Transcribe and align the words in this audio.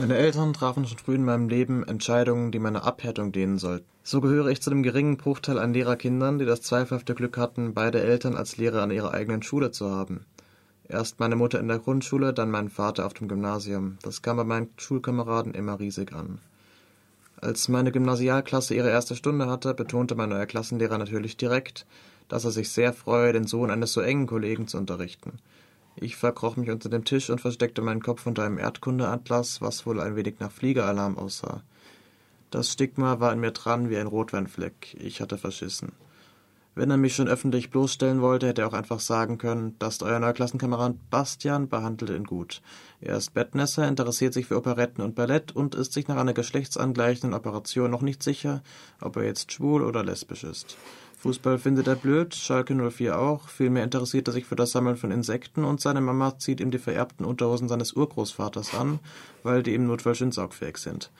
Meine 0.00 0.16
Eltern 0.16 0.54
trafen 0.54 0.86
schon 0.86 0.96
früh 0.96 1.14
in 1.14 1.26
meinem 1.26 1.50
Leben 1.50 1.86
Entscheidungen, 1.86 2.52
die 2.52 2.58
meiner 2.58 2.84
Abhärtung 2.84 3.32
dienen 3.32 3.58
sollten. 3.58 3.84
So 4.02 4.22
gehöre 4.22 4.46
ich 4.46 4.62
zu 4.62 4.70
dem 4.70 4.82
geringen 4.82 5.18
Bruchteil 5.18 5.58
an 5.58 5.74
Lehrerkindern, 5.74 6.38
die 6.38 6.46
das 6.46 6.62
zweifelhafte 6.62 7.14
Glück 7.14 7.36
hatten, 7.36 7.74
beide 7.74 8.00
Eltern 8.00 8.34
als 8.34 8.56
Lehrer 8.56 8.80
an 8.80 8.90
ihrer 8.90 9.12
eigenen 9.12 9.42
Schule 9.42 9.72
zu 9.72 9.90
haben. 9.90 10.24
Erst 10.88 11.20
meine 11.20 11.36
Mutter 11.36 11.60
in 11.60 11.68
der 11.68 11.80
Grundschule, 11.80 12.32
dann 12.32 12.50
mein 12.50 12.70
Vater 12.70 13.04
auf 13.04 13.12
dem 13.12 13.28
Gymnasium. 13.28 13.98
Das 14.00 14.22
kam 14.22 14.38
bei 14.38 14.44
meinen 14.44 14.70
Schulkameraden 14.78 15.52
immer 15.52 15.78
riesig 15.78 16.14
an. 16.14 16.38
Als 17.42 17.68
meine 17.68 17.92
Gymnasialklasse 17.92 18.74
ihre 18.74 18.88
erste 18.88 19.16
Stunde 19.16 19.48
hatte, 19.48 19.74
betonte 19.74 20.14
mein 20.14 20.30
neuer 20.30 20.46
Klassenlehrer 20.46 20.96
natürlich 20.96 21.36
direkt, 21.36 21.84
dass 22.28 22.46
er 22.46 22.52
sich 22.52 22.70
sehr 22.70 22.94
freue, 22.94 23.34
den 23.34 23.46
Sohn 23.46 23.70
eines 23.70 23.92
so 23.92 24.00
engen 24.00 24.26
Kollegen 24.26 24.66
zu 24.66 24.78
unterrichten. 24.78 25.32
Ich 25.96 26.16
verkroch 26.16 26.56
mich 26.56 26.70
unter 26.70 26.88
dem 26.88 27.04
Tisch 27.04 27.30
und 27.30 27.40
versteckte 27.40 27.82
meinen 27.82 28.02
Kopf 28.02 28.26
unter 28.26 28.44
einem 28.44 28.58
Erdkundeatlas, 28.58 29.60
was 29.60 29.86
wohl 29.86 30.00
ein 30.00 30.16
wenig 30.16 30.40
nach 30.40 30.52
Fliegeralarm 30.52 31.18
aussah. 31.18 31.62
Das 32.50 32.72
Stigma 32.72 33.20
war 33.20 33.32
in 33.32 33.40
mir 33.40 33.52
dran 33.52 33.90
wie 33.90 33.96
ein 33.96 34.06
Rotweinfleck. 34.06 34.96
Ich 35.00 35.20
hatte 35.20 35.38
verschissen. 35.38 35.92
Wenn 36.80 36.90
er 36.90 36.96
mich 36.96 37.14
schon 37.14 37.28
öffentlich 37.28 37.68
bloßstellen 37.68 38.22
wollte, 38.22 38.46
hätte 38.46 38.62
er 38.62 38.68
auch 38.68 38.72
einfach 38.72 39.00
sagen 39.00 39.36
können, 39.36 39.76
das 39.78 39.96
ist 39.96 40.02
euer 40.02 40.18
neuer 40.18 40.32
Klassenkamerad 40.32 40.94
Bastian, 41.10 41.68
behandelt 41.68 42.10
ihn 42.10 42.24
gut. 42.24 42.62
Er 43.02 43.18
ist 43.18 43.34
Bettnässer, 43.34 43.86
interessiert 43.86 44.32
sich 44.32 44.46
für 44.46 44.56
Operetten 44.56 45.04
und 45.04 45.14
Ballett 45.14 45.54
und 45.54 45.74
ist 45.74 45.92
sich 45.92 46.08
nach 46.08 46.16
einer 46.16 46.32
geschlechtsangleichenden 46.32 47.34
Operation 47.34 47.90
noch 47.90 48.00
nicht 48.00 48.22
sicher, 48.22 48.62
ob 48.98 49.16
er 49.16 49.24
jetzt 49.24 49.52
schwul 49.52 49.82
oder 49.82 50.02
lesbisch 50.02 50.42
ist. 50.42 50.78
Fußball 51.18 51.58
findet 51.58 51.86
er 51.86 51.96
blöd, 51.96 52.34
Schalke 52.34 52.74
04 52.74 53.18
auch. 53.18 53.50
Vielmehr 53.50 53.84
interessiert 53.84 54.28
er 54.28 54.32
sich 54.32 54.46
für 54.46 54.56
das 54.56 54.70
Sammeln 54.70 54.96
von 54.96 55.10
Insekten 55.10 55.64
und 55.64 55.82
seine 55.82 56.00
Mama 56.00 56.38
zieht 56.38 56.60
ihm 56.60 56.70
die 56.70 56.78
vererbten 56.78 57.26
Unterhosen 57.26 57.68
seines 57.68 57.92
Urgroßvaters 57.92 58.72
an, 58.72 59.00
weil 59.42 59.62
die 59.62 59.74
im 59.74 59.86
Notfall 59.86 60.14
schön 60.14 60.32
saugfähig 60.32 60.78
sind. 60.78 61.10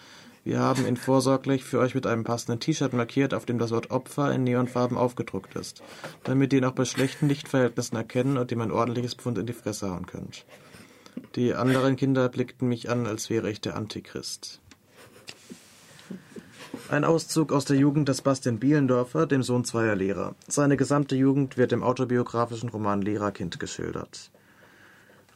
Wir 0.42 0.58
haben 0.58 0.86
ihn 0.86 0.96
vorsorglich 0.96 1.64
für 1.64 1.78
euch 1.78 1.94
mit 1.94 2.06
einem 2.06 2.24
passenden 2.24 2.60
T-Shirt 2.60 2.94
markiert, 2.94 3.34
auf 3.34 3.44
dem 3.44 3.58
das 3.58 3.70
Wort 3.72 3.90
Opfer 3.90 4.32
in 4.32 4.44
Neonfarben 4.44 4.96
aufgedruckt 4.96 5.54
ist, 5.54 5.82
damit 6.24 6.52
ihr 6.52 6.60
ihn 6.60 6.64
auch 6.64 6.72
bei 6.72 6.86
schlechten 6.86 7.28
Lichtverhältnissen 7.28 7.96
erkennen 7.96 8.38
und 8.38 8.50
ihm 8.50 8.60
ein 8.62 8.72
ordentliches 8.72 9.14
Pfund 9.14 9.36
in 9.36 9.46
die 9.46 9.52
Fresse 9.52 9.90
hauen 9.90 10.06
könnt. 10.06 10.46
Die 11.36 11.54
anderen 11.54 11.96
Kinder 11.96 12.28
blickten 12.28 12.68
mich 12.68 12.88
an, 12.88 13.06
als 13.06 13.28
wäre 13.28 13.50
ich 13.50 13.60
der 13.60 13.76
Antichrist. 13.76 14.60
Ein 16.88 17.04
Auszug 17.04 17.52
aus 17.52 17.66
der 17.66 17.76
Jugend 17.76 18.08
des 18.08 18.22
Bastian 18.22 18.58
Bielendorfer, 18.58 19.26
dem 19.26 19.42
Sohn 19.42 19.64
zweier 19.64 19.94
Lehrer. 19.94 20.34
Seine 20.48 20.76
gesamte 20.76 21.16
Jugend 21.16 21.56
wird 21.56 21.72
im 21.72 21.82
autobiografischen 21.82 22.68
Roman 22.68 23.02
Lehrerkind 23.02 23.60
geschildert. 23.60 24.30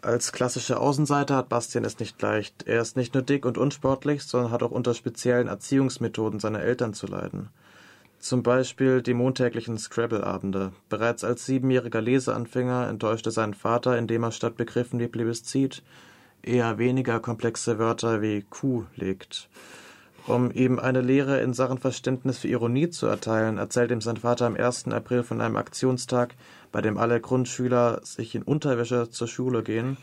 Als 0.05 0.33
klassischer 0.33 0.83
Außenseiter 0.83 1.35
hat 1.35 1.49
Bastian 1.49 1.83
es 1.83 1.99
nicht 1.99 2.21
leicht. 2.21 2.65
Er 2.65 2.83
ist 2.83 2.95
nicht 2.95 3.15
nur 3.15 3.23
dick 3.23 3.47
und 3.47 3.57
unsportlich, 3.57 4.23
sondern 4.25 4.53
hat 4.53 4.63
auch 4.63 4.71
unter 4.71 4.93
speziellen 4.93 5.49
Erziehungsmethoden 5.49 6.41
seiner 6.41 6.61
Eltern 6.61 6.93
zu 6.93 7.07
leiden. 7.07 7.49
Zum 8.19 8.43
Beispiel 8.43 9.01
die 9.01 9.15
montäglichen 9.15 9.79
Scrabble-Abende. 9.79 10.73
Bereits 10.91 11.25
als 11.25 11.47
siebenjähriger 11.47 12.03
Leseanfänger 12.03 12.87
enttäuschte 12.87 13.31
sein 13.31 13.55
Vater, 13.55 13.97
indem 13.97 14.25
er 14.25 14.33
statt 14.33 14.59
Begriffen 14.59 15.01
wie 15.01 15.09
Plebiszit 15.09 15.83
eher 16.43 16.77
weniger 16.77 17.19
komplexe 17.19 17.79
Wörter 17.79 18.21
wie 18.21 18.43
Kuh 18.43 18.85
legt. 18.97 19.49
Um 20.27 20.51
ihm 20.51 20.79
eine 20.79 21.03
Lehre 21.03 21.41
in 21.41 21.53
Sachen 21.53 21.77
Verständnis 21.77 22.39
für 22.39 22.49
Ironie 22.49 22.89
zu 22.89 23.07
erteilen, 23.07 23.59
erzählt 23.59 23.91
ihm 23.91 24.01
sein 24.01 24.17
Vater 24.17 24.47
am 24.47 24.57
1. 24.57 24.89
April 24.89 25.23
von 25.23 25.43
einem 25.43 25.57
Aktionstag, 25.57 26.35
bei 26.73 26.81
dem 26.81 26.97
alle 26.97 27.21
Grundschüler 27.21 28.01
sich 28.03 28.35
in 28.35 28.43
Unterwäsche 28.43 29.11
zur 29.11 29.29
Schule 29.29 29.63
gehen, 29.63 29.99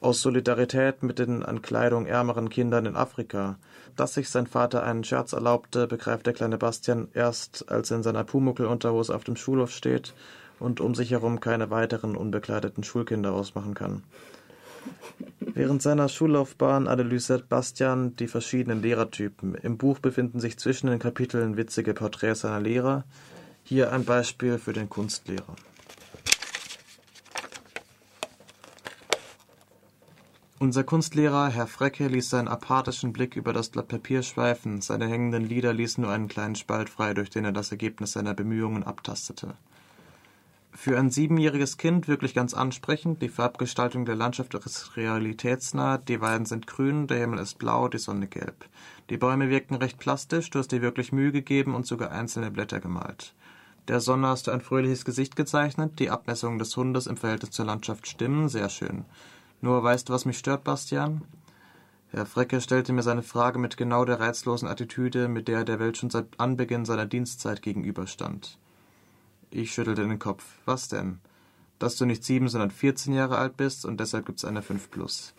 aus 0.00 0.20
Solidarität 0.20 1.04
mit 1.04 1.20
den 1.20 1.44
an 1.44 1.62
Kleidung 1.62 2.06
ärmeren 2.06 2.48
Kindern 2.48 2.86
in 2.86 2.96
Afrika. 2.96 3.56
Dass 3.94 4.14
sich 4.14 4.30
sein 4.30 4.48
Vater 4.48 4.82
einen 4.82 5.04
Scherz 5.04 5.32
erlaubte, 5.32 5.86
begreift 5.86 6.26
der 6.26 6.34
kleine 6.34 6.58
Bastian 6.58 7.06
erst, 7.14 7.70
als 7.70 7.92
er 7.92 7.98
in 7.98 8.02
seiner 8.02 8.24
Pumuckelunterhose 8.24 9.14
auf 9.14 9.22
dem 9.22 9.36
Schulhof 9.36 9.70
steht 9.70 10.12
und 10.58 10.80
um 10.80 10.96
sich 10.96 11.12
herum 11.12 11.38
keine 11.38 11.70
weiteren 11.70 12.16
unbekleideten 12.16 12.82
Schulkinder 12.82 13.32
ausmachen 13.32 13.74
kann. 13.74 14.02
Während 15.56 15.80
seiner 15.80 16.10
Schullaufbahn 16.10 16.86
analysiert 16.86 17.48
Bastian 17.48 18.14
die 18.16 18.28
verschiedenen 18.28 18.82
Lehrertypen. 18.82 19.54
Im 19.54 19.78
Buch 19.78 20.00
befinden 20.00 20.38
sich 20.38 20.58
zwischen 20.58 20.88
den 20.88 20.98
Kapiteln 20.98 21.56
witzige 21.56 21.94
Porträts 21.94 22.40
seiner 22.40 22.60
Lehrer. 22.60 23.04
Hier 23.62 23.90
ein 23.90 24.04
Beispiel 24.04 24.58
für 24.58 24.74
den 24.74 24.90
Kunstlehrer. 24.90 25.56
Unser 30.58 30.84
Kunstlehrer, 30.84 31.48
Herr 31.48 31.66
Frecke, 31.66 32.08
ließ 32.08 32.28
seinen 32.28 32.48
apathischen 32.48 33.14
Blick 33.14 33.34
über 33.34 33.54
das 33.54 33.70
Blatt 33.70 33.88
Papier 33.88 34.22
schweifen. 34.22 34.82
Seine 34.82 35.08
hängenden 35.08 35.48
Lider 35.48 35.72
ließen 35.72 36.04
nur 36.04 36.12
einen 36.12 36.28
kleinen 36.28 36.56
Spalt 36.56 36.90
frei, 36.90 37.14
durch 37.14 37.30
den 37.30 37.46
er 37.46 37.52
das 37.52 37.70
Ergebnis 37.70 38.12
seiner 38.12 38.34
Bemühungen 38.34 38.82
abtastete. 38.82 39.54
Für 40.86 40.96
ein 40.96 41.10
siebenjähriges 41.10 41.78
Kind 41.78 42.06
wirklich 42.06 42.32
ganz 42.32 42.54
ansprechend. 42.54 43.20
Die 43.20 43.28
Farbgestaltung 43.28 44.04
der 44.04 44.14
Landschaft 44.14 44.54
ist 44.54 44.96
realitätsnah. 44.96 45.98
Die 45.98 46.20
Weiden 46.20 46.46
sind 46.46 46.68
grün, 46.68 47.08
der 47.08 47.18
Himmel 47.18 47.40
ist 47.40 47.58
blau, 47.58 47.88
die 47.88 47.98
Sonne 47.98 48.28
gelb. 48.28 48.66
Die 49.10 49.16
Bäume 49.16 49.50
wirken 49.50 49.74
recht 49.74 49.98
plastisch, 49.98 50.48
du 50.48 50.60
hast 50.60 50.70
dir 50.70 50.82
wirklich 50.82 51.10
Mühe 51.10 51.32
gegeben 51.32 51.74
und 51.74 51.86
sogar 51.88 52.12
einzelne 52.12 52.52
Blätter 52.52 52.78
gemalt. 52.78 53.34
Der 53.88 53.98
Sonne 53.98 54.28
hast 54.28 54.46
du 54.46 54.52
ein 54.52 54.60
fröhliches 54.60 55.04
Gesicht 55.04 55.34
gezeichnet, 55.34 55.98
die 55.98 56.08
Abmessungen 56.08 56.60
des 56.60 56.76
Hundes 56.76 57.08
im 57.08 57.16
Verhältnis 57.16 57.50
zur 57.50 57.66
Landschaft 57.66 58.06
stimmen, 58.06 58.48
sehr 58.48 58.68
schön. 58.68 59.06
Nur 59.60 59.82
weißt 59.82 60.08
du, 60.08 60.12
was 60.12 60.24
mich 60.24 60.38
stört, 60.38 60.62
Bastian? 60.62 61.22
Herr 62.12 62.26
Frecke 62.26 62.60
stellte 62.60 62.92
mir 62.92 63.02
seine 63.02 63.24
Frage 63.24 63.58
mit 63.58 63.76
genau 63.76 64.04
der 64.04 64.20
reizlosen 64.20 64.68
Attitüde, 64.68 65.26
mit 65.26 65.48
der 65.48 65.58
er 65.58 65.64
der 65.64 65.80
Welt 65.80 65.96
schon 65.96 66.10
seit 66.10 66.38
Anbeginn 66.38 66.84
seiner 66.84 67.06
Dienstzeit 67.06 67.60
gegenüberstand. 67.60 68.60
Ich 69.50 69.72
schüttelte 69.72 70.06
den 70.06 70.18
Kopf. 70.18 70.44
Was 70.64 70.88
denn? 70.88 71.18
Dass 71.78 71.96
du 71.96 72.04
nicht 72.04 72.24
sieben, 72.24 72.48
sondern 72.48 72.70
vierzehn 72.70 73.14
Jahre 73.14 73.38
alt 73.38 73.56
bist 73.56 73.84
und 73.84 74.00
deshalb 74.00 74.26
gibt's 74.26 74.44
eine 74.44 74.62
fünf 74.62 74.90
plus. 74.90 75.34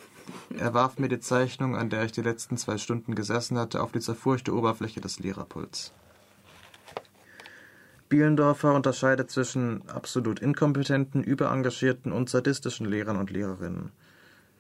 Er 0.58 0.74
warf 0.74 1.00
mir 1.00 1.08
die 1.08 1.20
Zeichnung, 1.20 1.76
an 1.76 1.90
der 1.90 2.04
ich 2.04 2.12
die 2.12 2.22
letzten 2.22 2.58
zwei 2.58 2.78
Stunden 2.78 3.16
gesessen 3.16 3.58
hatte, 3.58 3.82
auf 3.82 3.92
die 3.92 4.00
zerfurchte 4.00 4.54
Oberfläche 4.54 5.02
des 5.02 5.20
Lehrerpuls. 5.20 5.94
Bielendorfer 8.10 8.74
unterscheidet 8.74 9.30
zwischen 9.32 9.88
absolut 9.90 10.40
inkompetenten, 10.40 11.24
überengagierten 11.24 12.14
und 12.14 12.30
sadistischen 12.30 12.86
Lehrern 12.86 13.18
und 13.18 13.32
Lehrerinnen. 13.32 13.92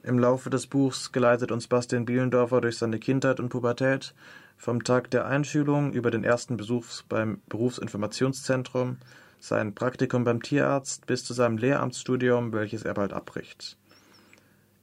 Im 0.03 0.19
Laufe 0.19 0.49
des 0.49 0.67
Buchs 0.67 1.11
geleitet 1.11 1.51
uns 1.51 1.67
Bastian 1.67 2.05
Bielendorfer 2.05 2.61
durch 2.61 2.77
seine 2.77 2.99
Kindheit 2.99 3.39
und 3.39 3.49
Pubertät, 3.49 4.13
vom 4.57 4.83
Tag 4.83 5.11
der 5.11 5.27
Einschulung 5.27 5.93
über 5.93 6.11
den 6.11 6.23
ersten 6.23 6.57
Besuch 6.57 6.85
beim 7.07 7.41
Berufsinformationszentrum, 7.47 8.97
sein 9.39 9.75
Praktikum 9.75 10.23
beim 10.23 10.41
Tierarzt 10.41 11.05
bis 11.05 11.23
zu 11.23 11.33
seinem 11.33 11.57
Lehramtsstudium, 11.57 12.53
welches 12.53 12.83
er 12.83 12.93
bald 12.93 13.13
abbricht. 13.13 13.77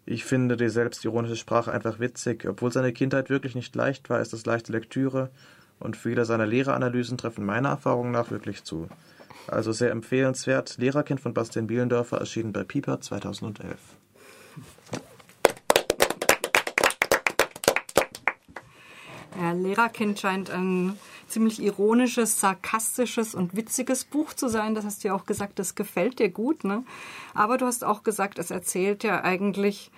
Ich 0.06 0.24
finde 0.24 0.56
die 0.56 0.68
selbstironische 0.68 1.36
Sprache 1.36 1.72
einfach 1.72 1.98
witzig. 1.98 2.46
Obwohl 2.46 2.70
seine 2.70 2.92
Kindheit 2.92 3.30
wirklich 3.30 3.54
nicht 3.54 3.74
leicht 3.74 4.10
war, 4.10 4.20
ist 4.20 4.34
es 4.34 4.44
leichte 4.44 4.72
Lektüre 4.72 5.30
und 5.80 5.96
viele 5.96 6.24
seiner 6.24 6.46
Lehreranalysen 6.46 7.16
treffen 7.16 7.44
meiner 7.44 7.70
Erfahrung 7.70 8.10
nach 8.10 8.30
wirklich 8.30 8.64
zu. 8.64 8.88
Also 9.46 9.72
sehr 9.72 9.90
empfehlenswert. 9.90 10.76
Lehrerkind 10.78 11.20
von 11.20 11.34
Bastian 11.34 11.66
Bielendorfer 11.66 12.18
erschienen 12.18 12.52
bei 12.52 12.64
Pieper 12.64 13.00
2011. 13.00 13.78
Ja, 19.40 19.52
Lehrerkind 19.52 20.20
scheint 20.20 20.50
ein 20.50 20.96
ziemlich 21.34 21.60
ironisches, 21.60 22.40
sarkastisches 22.40 23.34
und 23.34 23.56
witziges 23.56 24.04
Buch 24.04 24.34
zu 24.34 24.48
sein. 24.48 24.74
Das 24.74 24.84
hast 24.84 25.02
du 25.02 25.08
ja 25.08 25.14
auch 25.14 25.26
gesagt, 25.26 25.58
das 25.58 25.74
gefällt 25.74 26.20
dir 26.20 26.30
gut. 26.30 26.62
Ne? 26.62 26.84
Aber 27.34 27.58
du 27.58 27.66
hast 27.66 27.84
auch 27.84 28.04
gesagt, 28.04 28.38
es 28.38 28.52
erzählt 28.52 29.02
ja 29.02 29.22
eigentlich 29.22 29.90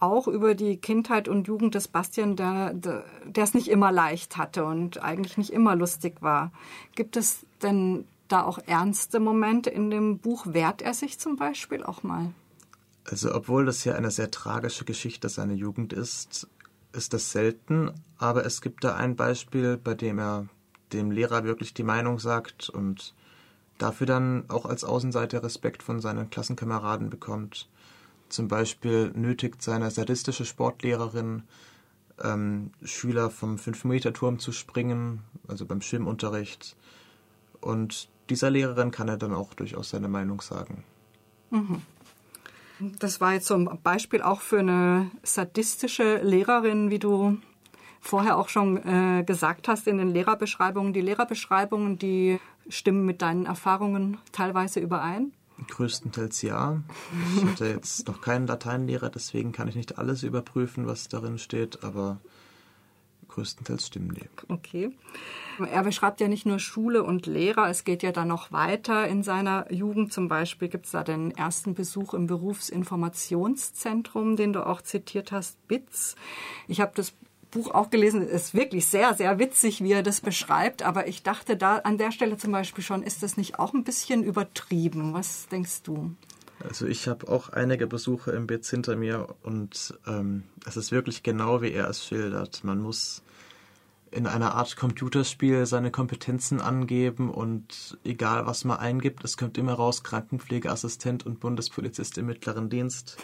auch 0.00 0.26
über 0.26 0.54
die 0.54 0.78
Kindheit 0.78 1.28
und 1.28 1.46
Jugend 1.46 1.76
des 1.76 1.86
Bastian, 1.86 2.34
der, 2.34 2.74
der, 2.74 3.04
es 3.36 3.54
nicht 3.54 3.68
immer 3.68 3.92
leicht 3.92 4.36
hatte 4.36 4.64
und 4.64 5.00
eigentlich 5.02 5.38
nicht 5.38 5.50
immer 5.50 5.76
lustig 5.76 6.16
war. 6.20 6.50
Gibt 6.96 7.16
es 7.16 7.46
denn 7.62 8.04
da 8.26 8.42
auch 8.42 8.58
ernste 8.66 9.20
Momente 9.20 9.70
in 9.70 9.90
dem 9.90 10.18
Buch? 10.18 10.46
Wehrt 10.48 10.82
er 10.82 10.94
sich 10.94 11.20
zum 11.20 11.36
Beispiel 11.36 11.84
auch 11.84 12.02
mal? 12.02 12.32
Also, 13.04 13.32
obwohl 13.34 13.64
das 13.64 13.84
ja 13.84 13.94
eine 13.94 14.10
sehr 14.10 14.30
tragische 14.30 14.84
Geschichte 14.84 15.28
seiner 15.28 15.54
Jugend 15.54 15.92
ist, 15.92 16.48
ist 16.92 17.12
das 17.12 17.30
selten. 17.30 17.92
Aber 18.18 18.44
es 18.44 18.60
gibt 18.60 18.82
da 18.82 18.96
ein 18.96 19.14
Beispiel, 19.16 19.76
bei 19.76 19.94
dem 19.94 20.18
er 20.18 20.48
dem 20.92 21.10
Lehrer 21.10 21.44
wirklich 21.44 21.74
die 21.74 21.82
Meinung 21.82 22.18
sagt 22.18 22.68
und 22.68 23.14
dafür 23.78 24.06
dann 24.06 24.44
auch 24.48 24.66
als 24.66 24.84
Außenseiter 24.84 25.42
Respekt 25.42 25.82
von 25.82 26.00
seinen 26.00 26.30
Klassenkameraden 26.30 27.10
bekommt. 27.10 27.68
Zum 28.28 28.48
Beispiel 28.48 29.10
nötigt 29.14 29.62
seine 29.62 29.90
sadistische 29.90 30.44
Sportlehrerin 30.44 31.42
ähm, 32.22 32.70
Schüler 32.82 33.30
vom 33.30 33.56
5-Meter-Turm 33.56 34.38
zu 34.38 34.52
springen, 34.52 35.22
also 35.48 35.66
beim 35.66 35.80
Schwimmunterricht. 35.80 36.76
Und 37.60 38.08
dieser 38.28 38.50
Lehrerin 38.50 38.90
kann 38.90 39.08
er 39.08 39.16
dann 39.16 39.34
auch 39.34 39.54
durchaus 39.54 39.90
seine 39.90 40.08
Meinung 40.08 40.40
sagen. 40.40 40.84
Mhm. 41.50 41.82
Das 42.98 43.20
war 43.20 43.34
jetzt 43.34 43.46
so 43.46 43.54
ein 43.54 43.68
Beispiel 43.82 44.22
auch 44.22 44.40
für 44.40 44.60
eine 44.60 45.10
sadistische 45.22 46.16
Lehrerin, 46.22 46.90
wie 46.90 46.98
du 46.98 47.36
vorher 48.00 48.38
auch 48.38 48.48
schon 48.48 48.76
äh, 48.78 49.22
gesagt 49.24 49.68
hast 49.68 49.86
in 49.86 49.98
den 49.98 50.08
Lehrerbeschreibungen. 50.08 50.92
Die 50.92 51.00
Lehrerbeschreibungen, 51.00 51.98
die 51.98 52.40
stimmen 52.68 53.04
mit 53.04 53.22
deinen 53.22 53.46
Erfahrungen 53.46 54.18
teilweise 54.32 54.80
überein? 54.80 55.32
Größtenteils 55.68 56.42
ja. 56.42 56.82
Ich 57.36 57.44
hatte 57.44 57.66
jetzt 57.66 58.08
noch 58.08 58.20
keinen 58.20 58.46
Lateinlehrer, 58.46 59.10
deswegen 59.10 59.52
kann 59.52 59.68
ich 59.68 59.74
nicht 59.74 59.98
alles 59.98 60.22
überprüfen, 60.22 60.86
was 60.86 61.08
darin 61.08 61.38
steht, 61.38 61.82
aber 61.84 62.20
größtenteils 63.28 63.86
stimmen 63.86 64.14
die. 64.14 64.28
Okay. 64.48 64.90
Er 65.70 65.82
beschreibt 65.82 66.20
ja 66.20 66.28
nicht 66.28 66.46
nur 66.46 66.58
Schule 66.58 67.02
und 67.02 67.26
Lehrer, 67.26 67.68
es 67.68 67.84
geht 67.84 68.02
ja 68.02 68.12
dann 68.12 68.28
noch 68.28 68.52
weiter 68.52 69.06
in 69.06 69.22
seiner 69.22 69.70
Jugend. 69.72 70.12
Zum 70.12 70.28
Beispiel 70.28 70.68
gibt 70.68 70.86
es 70.86 70.92
da 70.92 71.04
den 71.04 71.30
ersten 71.32 71.74
Besuch 71.74 72.14
im 72.14 72.26
Berufsinformationszentrum, 72.26 74.36
den 74.36 74.54
du 74.54 74.66
auch 74.66 74.82
zitiert 74.82 75.32
hast, 75.32 75.66
BITS. 75.68 76.16
Ich 76.66 76.80
habe 76.80 76.92
das 76.94 77.12
Buch 77.50 77.70
auch 77.70 77.90
gelesen. 77.90 78.22
Es 78.22 78.44
ist 78.44 78.54
wirklich 78.54 78.86
sehr, 78.86 79.14
sehr 79.14 79.38
witzig, 79.38 79.82
wie 79.82 79.92
er 79.92 80.02
das 80.02 80.20
beschreibt. 80.20 80.82
Aber 80.82 81.08
ich 81.08 81.22
dachte 81.22 81.56
da 81.56 81.76
an 81.76 81.98
der 81.98 82.12
Stelle 82.12 82.36
zum 82.36 82.52
Beispiel 82.52 82.84
schon, 82.84 83.02
ist 83.02 83.22
das 83.22 83.36
nicht 83.36 83.58
auch 83.58 83.74
ein 83.74 83.84
bisschen 83.84 84.22
übertrieben? 84.24 85.14
Was 85.14 85.48
denkst 85.48 85.82
du? 85.82 86.14
Also 86.62 86.86
ich 86.86 87.08
habe 87.08 87.28
auch 87.28 87.48
einige 87.50 87.86
Besuche 87.86 88.32
im 88.32 88.46
BITS 88.46 88.70
hinter 88.70 88.96
mir 88.96 89.28
und 89.42 89.98
ähm, 90.06 90.44
es 90.66 90.76
ist 90.76 90.92
wirklich 90.92 91.22
genau, 91.22 91.62
wie 91.62 91.72
er 91.72 91.88
es 91.88 92.04
schildert. 92.04 92.64
Man 92.64 92.80
muss 92.80 93.22
in 94.12 94.26
einer 94.26 94.54
Art 94.54 94.76
Computerspiel 94.76 95.66
seine 95.66 95.90
Kompetenzen 95.90 96.60
angeben 96.60 97.30
und 97.30 97.98
egal 98.04 98.46
was 98.46 98.64
man 98.64 98.78
eingibt, 98.78 99.22
es 99.24 99.36
kommt 99.36 99.56
immer 99.56 99.74
raus 99.74 100.02
Krankenpflegeassistent 100.02 101.24
und 101.26 101.38
Bundespolizist 101.38 102.18
im 102.18 102.26
mittleren 102.26 102.68
Dienst. 102.70 103.18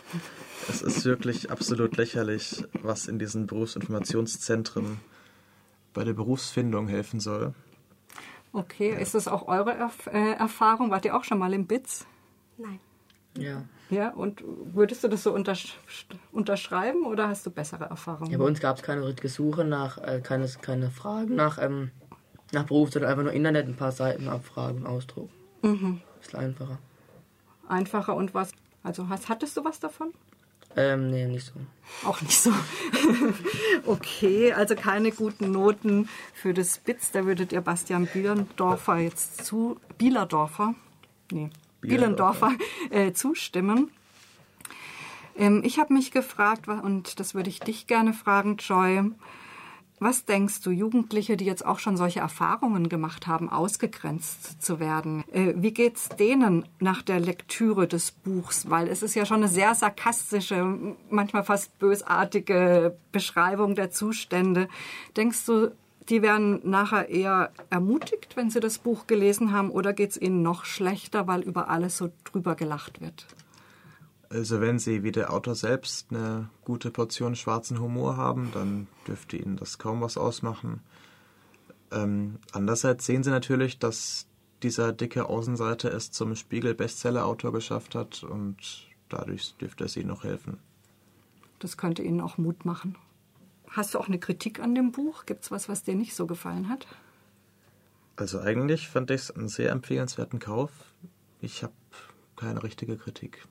Es 0.68 0.82
ist 0.82 1.04
wirklich 1.04 1.50
absolut 1.50 1.96
lächerlich, 1.96 2.64
was 2.82 3.08
in 3.08 3.18
diesen 3.18 3.46
Berufsinformationszentren 3.46 5.00
bei 5.92 6.04
der 6.04 6.12
Berufsfindung 6.12 6.88
helfen 6.88 7.20
soll. 7.20 7.54
Okay, 8.52 8.92
ja. 8.92 8.98
ist 8.98 9.14
das 9.14 9.28
auch 9.28 9.48
eure 9.48 9.74
Erf 9.74 10.06
äh, 10.06 10.32
Erfahrung? 10.32 10.90
Wart 10.90 11.04
ihr 11.04 11.16
auch 11.16 11.24
schon 11.24 11.38
mal 11.38 11.52
im 11.52 11.66
BITS? 11.66 12.06
Nein. 12.58 12.80
Ja. 13.36 13.64
Ja, 13.88 14.10
und 14.10 14.42
würdest 14.44 15.04
du 15.04 15.08
das 15.08 15.22
so 15.22 15.32
untersch 15.32 15.78
unterschreiben 16.32 17.06
oder 17.06 17.28
hast 17.28 17.46
du 17.46 17.50
bessere 17.50 17.84
Erfahrungen? 17.84 18.32
Ja, 18.32 18.38
bei 18.38 18.44
uns 18.44 18.60
gab 18.60 18.76
es 18.76 18.82
keine 18.82 19.06
richtige 19.06 19.28
Suche 19.28 19.64
nach, 19.64 19.98
äh, 19.98 20.20
keine, 20.20 20.48
keine 20.60 20.90
Fragen 20.90 21.36
nach, 21.36 21.58
ähm, 21.62 21.92
nach 22.52 22.64
Beruf, 22.64 22.90
sondern 22.90 23.10
einfach 23.10 23.22
nur 23.24 23.32
Internet, 23.32 23.68
ein 23.68 23.76
paar 23.76 23.92
Seiten 23.92 24.28
abfragen 24.28 24.80
und 24.82 24.86
ausdrucken. 24.86 25.32
Mhm. 25.62 26.00
Bisschen 26.20 26.40
einfacher. 26.40 26.78
Einfacher 27.68 28.16
und 28.16 28.34
was? 28.34 28.52
Also 28.82 29.08
hast, 29.08 29.28
hattest 29.28 29.56
du 29.56 29.64
was 29.64 29.78
davon? 29.78 30.12
Ähm, 30.76 31.10
nee, 31.10 31.26
nicht 31.26 31.46
so. 31.46 32.08
Auch 32.08 32.20
nicht 32.20 32.38
so. 32.38 32.52
okay, 33.86 34.52
also 34.52 34.74
keine 34.74 35.10
guten 35.10 35.50
Noten 35.52 36.08
für 36.34 36.52
das 36.52 36.78
BITS. 36.78 37.12
Da 37.12 37.24
würdet 37.24 37.52
ihr 37.52 37.62
Bastian 37.62 38.06
Bielendorfer 38.06 38.98
jetzt 38.98 39.46
zu. 39.46 39.80
Bielerdorfer? 39.96 40.74
Nee, 41.32 41.50
Bielendorfer 41.86 42.52
äh, 42.90 43.12
zustimmen. 43.12 43.90
Ähm, 45.36 45.62
ich 45.64 45.78
habe 45.78 45.94
mich 45.94 46.10
gefragt, 46.10 46.68
und 46.68 47.20
das 47.20 47.34
würde 47.34 47.50
ich 47.50 47.60
dich 47.60 47.86
gerne 47.86 48.12
fragen, 48.12 48.56
Joy, 48.56 49.10
was 49.98 50.26
denkst 50.26 50.60
du, 50.60 50.70
Jugendliche, 50.70 51.38
die 51.38 51.46
jetzt 51.46 51.64
auch 51.64 51.78
schon 51.78 51.96
solche 51.96 52.20
Erfahrungen 52.20 52.90
gemacht 52.90 53.26
haben, 53.26 53.48
ausgegrenzt 53.48 54.62
zu 54.62 54.78
werden? 54.78 55.24
Äh, 55.32 55.54
wie 55.56 55.72
geht's 55.72 56.10
denen 56.10 56.66
nach 56.80 57.00
der 57.00 57.18
Lektüre 57.18 57.88
des 57.88 58.10
Buchs? 58.10 58.68
Weil 58.68 58.88
es 58.88 59.02
ist 59.02 59.14
ja 59.14 59.24
schon 59.24 59.38
eine 59.38 59.48
sehr 59.48 59.74
sarkastische, 59.74 60.78
manchmal 61.08 61.44
fast 61.44 61.78
bösartige 61.78 62.96
Beschreibung 63.10 63.74
der 63.74 63.90
Zustände. 63.90 64.68
Denkst 65.16 65.46
du, 65.46 65.72
die 66.08 66.22
werden 66.22 66.60
nachher 66.68 67.08
eher 67.08 67.50
ermutigt, 67.70 68.36
wenn 68.36 68.50
sie 68.50 68.60
das 68.60 68.78
Buch 68.78 69.06
gelesen 69.06 69.52
haben, 69.52 69.70
oder 69.70 69.92
geht 69.92 70.10
es 70.10 70.20
ihnen 70.20 70.42
noch 70.42 70.64
schlechter, 70.64 71.26
weil 71.26 71.42
über 71.42 71.68
alles 71.68 71.96
so 71.96 72.10
drüber 72.24 72.54
gelacht 72.54 73.00
wird? 73.00 73.26
Also 74.28 74.60
wenn 74.60 74.78
Sie 74.78 75.02
wie 75.04 75.12
der 75.12 75.32
Autor 75.32 75.54
selbst 75.54 76.08
eine 76.10 76.50
gute 76.64 76.90
Portion 76.90 77.36
schwarzen 77.36 77.80
Humor 77.80 78.16
haben, 78.16 78.50
dann 78.52 78.88
dürfte 79.06 79.36
Ihnen 79.36 79.56
das 79.56 79.78
kaum 79.78 80.00
was 80.00 80.16
ausmachen. 80.16 80.80
Ähm, 81.92 82.38
andererseits 82.52 83.06
sehen 83.06 83.22
Sie 83.22 83.30
natürlich, 83.30 83.78
dass 83.78 84.26
dieser 84.62 84.92
dicke 84.92 85.28
Außenseiter 85.28 85.92
es 85.92 86.10
zum 86.10 86.34
Spiegel-Bestseller-Autor 86.34 87.52
geschafft 87.52 87.94
hat 87.94 88.24
und 88.24 88.88
dadurch 89.08 89.54
dürfte 89.60 89.84
es 89.84 89.96
Ihnen 89.96 90.08
noch 90.08 90.24
helfen. 90.24 90.58
Das 91.60 91.76
könnte 91.76 92.02
Ihnen 92.02 92.20
auch 92.20 92.36
Mut 92.36 92.64
machen. 92.64 92.96
Hast 93.76 93.92
du 93.92 93.98
auch 93.98 94.08
eine 94.08 94.18
Kritik 94.18 94.58
an 94.60 94.74
dem 94.74 94.90
Buch? 94.90 95.26
Gibt 95.26 95.44
es 95.44 95.50
was, 95.50 95.68
was 95.68 95.82
dir 95.82 95.94
nicht 95.94 96.14
so 96.14 96.26
gefallen 96.26 96.70
hat? 96.70 96.86
Also 98.16 98.40
eigentlich 98.40 98.88
fand 98.88 99.10
ich 99.10 99.20
es 99.20 99.30
einen 99.30 99.48
sehr 99.48 99.70
empfehlenswerten 99.70 100.38
Kauf. 100.38 100.70
Ich 101.42 101.62
habe 101.62 101.74
keine 102.36 102.62
richtige 102.62 102.96
Kritik. 102.96 103.44